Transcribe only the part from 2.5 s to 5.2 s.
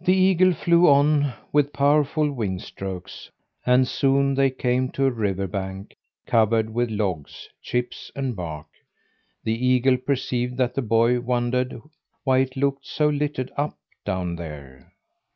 strokes, and soon they came to a